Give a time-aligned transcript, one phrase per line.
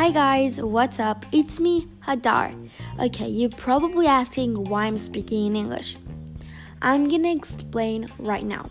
[0.00, 1.26] Hi guys, what's up?
[1.30, 2.56] It's me, Hadar.
[2.98, 5.98] Okay, you're probably asking why I'm speaking in English.
[6.80, 8.70] I'm gonna explain right now.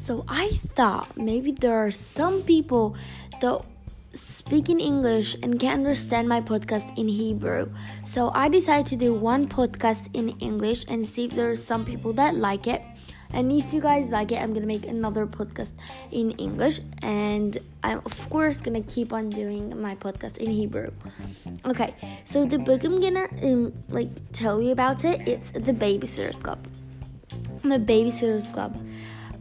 [0.00, 2.96] So, I thought maybe there are some people
[3.40, 3.64] that
[4.12, 7.70] speak in English and can't understand my podcast in Hebrew.
[8.04, 11.84] So, I decided to do one podcast in English and see if there are some
[11.84, 12.82] people that like it.
[13.32, 15.72] And if you guys like it, I'm gonna make another podcast
[16.10, 20.90] in English, and I'm of course gonna keep on doing my podcast in Hebrew.
[21.64, 25.26] Okay, so the book I'm gonna um, like tell you about it.
[25.26, 26.66] It's the Babysitters Club.
[27.62, 28.76] The Babysitters Club.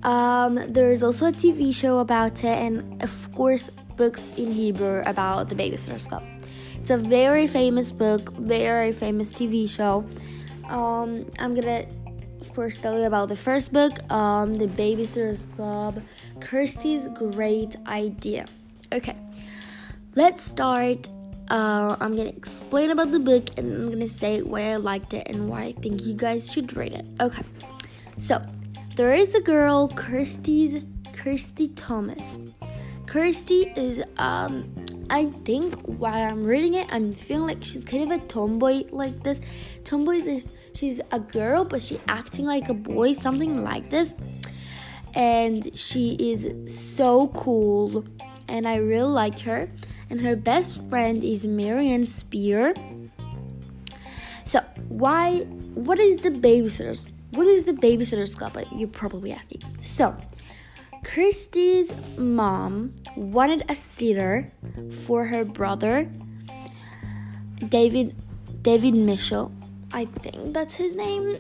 [0.04, 5.48] Um, there's also a TV show about it, and of course, books in Hebrew about
[5.48, 6.24] the Babysitters Club.
[6.80, 10.06] It's a very famous book, very famous TV show.
[10.70, 11.86] Um, I'm gonna
[12.54, 16.02] first tell you about the first book, um, The Babysitters Club,
[16.40, 18.46] Kirsty's Great Idea.
[18.94, 19.16] Okay,
[20.16, 21.10] let's start.
[21.50, 25.28] Uh, I'm gonna explain about the book and I'm gonna say why I liked it
[25.28, 27.06] and why I think you guys should read it.
[27.22, 27.44] Okay,
[28.18, 28.44] so
[28.96, 32.38] there is a girl, Kirsty's Kirsty Thomas.
[33.06, 38.20] Kirsty is um I think while I'm reading it, I'm feeling like she's kind of
[38.20, 39.40] a tomboy like this.
[39.84, 44.16] Tomboy is she's a girl, but she acting like a boy, something like this.
[45.14, 48.04] And she is so cool,
[48.48, 49.70] and I really like her.
[50.10, 52.74] And her best friend is Mary Anne Spier.
[54.46, 55.40] So why?
[55.76, 57.10] What is the babysitters?
[57.32, 58.58] What is the babysitters club?
[58.76, 59.62] You're probably asking.
[59.82, 60.16] So
[61.04, 64.52] Kirsty's mom wanted a sitter
[65.06, 66.10] for her brother,
[67.70, 68.16] David
[68.62, 69.52] David Mitchell.
[69.94, 71.38] I think that's his name.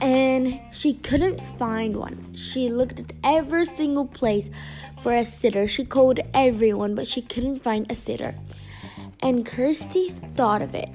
[0.00, 2.34] And she couldn't find one.
[2.34, 4.48] She looked at every single place
[5.02, 5.66] for a sitter.
[5.66, 8.34] She called everyone, but she couldn't find a sitter.
[9.22, 10.88] And Kirsty thought of it.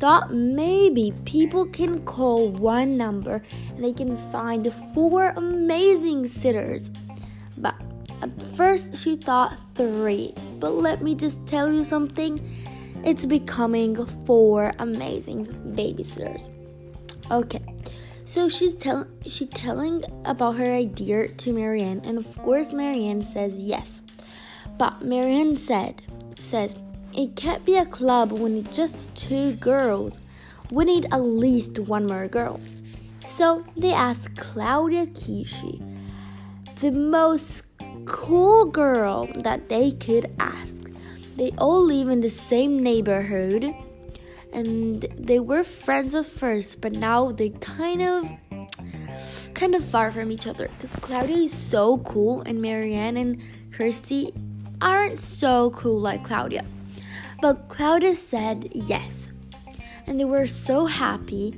[0.00, 6.90] Thought maybe people can call one number and they can find four amazing sitters.
[7.56, 7.74] But
[8.20, 10.34] at first she thought three.
[10.62, 12.40] But let me just tell you something
[13.04, 16.50] it's becoming four amazing babysitters.
[17.32, 17.64] Okay,
[18.26, 23.06] so she's telling she telling about her idea to Mary Anne, and of course Mary
[23.06, 24.00] Anne says yes.
[24.78, 26.00] But Mary Anne said
[26.38, 26.76] says
[27.12, 30.16] it can't be a club when it's just two girls.
[30.70, 32.60] We need at least one more girl.
[33.26, 35.82] So they asked Claudia Kishi
[36.76, 37.71] the most
[38.04, 40.76] cool girl that they could ask.
[41.36, 43.74] They all live in the same neighborhood
[44.52, 48.28] and they were friends at first, but now they kind of
[49.54, 53.40] kind of far from each other because Claudia is so cool and Mary Anne and
[53.70, 54.32] Kirsty
[54.80, 56.64] aren't so cool like Claudia.
[57.40, 59.30] But Claudia said yes.
[60.06, 61.56] And they were so happy,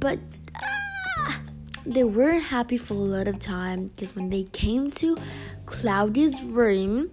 [0.00, 0.18] but
[0.56, 1.40] ah,
[1.84, 5.16] they weren't happy for a lot of time because when they came to
[5.68, 7.10] Claudia's room,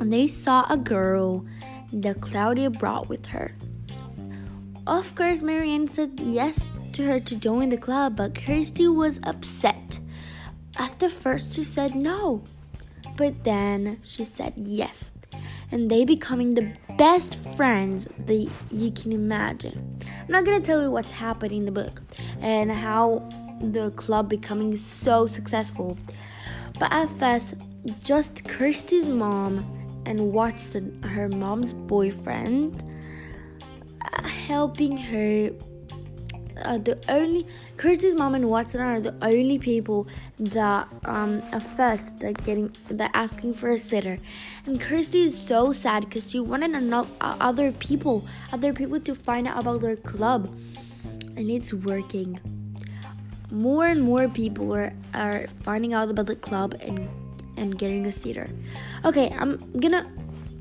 [0.00, 1.46] and they saw a girl
[1.92, 3.54] that Claudia brought with her.
[4.88, 9.20] Of course, Mary Anne said yes to her to join the club, but Kirsty was
[9.22, 10.00] upset.
[10.76, 12.42] At the first, she said no,
[13.16, 15.12] but then she said yes,
[15.70, 20.00] and they becoming the best friends that you can imagine.
[20.02, 22.02] I'm not gonna tell you what's happening in the book
[22.40, 23.28] and how
[23.60, 25.96] the club becoming so successful.
[26.78, 27.54] But at first,
[28.02, 29.64] just Kirsty's mom
[30.06, 32.82] and Watson, her mom's boyfriend,
[34.00, 35.50] uh, helping her.
[36.64, 37.44] Uh, the only
[37.76, 40.06] Kirsty's mom and Watson are the only people
[40.38, 44.18] that um at first they're getting they're asking for a sitter,
[44.64, 49.16] and Kirsty is so sad because she wanted another uh, other people other people to
[49.16, 50.48] find out about their club,
[51.36, 52.38] and it's working.
[53.50, 57.08] More and more people are, are finding out about the club and
[57.56, 58.50] and getting a theater.
[59.04, 60.10] Okay, I'm gonna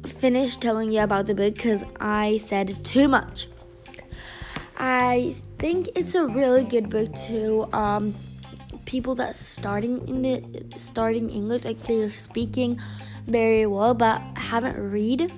[0.06, 3.48] finish telling you about the book because I said too much.
[4.78, 8.13] I think it's a really good book to um,
[8.86, 12.80] people that starting in the starting English, like they're speaking
[13.28, 15.31] very well, but haven't read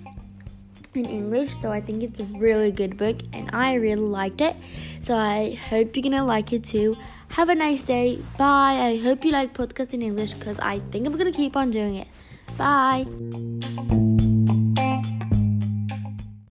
[0.94, 1.50] in English.
[1.50, 4.56] So I think it's a really good book, and I really liked it.
[5.02, 6.96] So I hope you're gonna like it too.
[7.30, 8.20] Have a nice day.
[8.38, 8.78] Bye.
[8.80, 11.96] I hope you like podcast in English because I think I'm gonna keep on doing
[11.96, 12.08] it.
[12.58, 13.06] Bye.